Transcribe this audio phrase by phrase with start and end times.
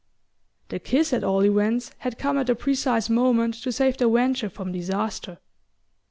[0.69, 4.49] The kiss, at all events, had come at the precise moment to save their venture
[4.49, 5.37] from disaster.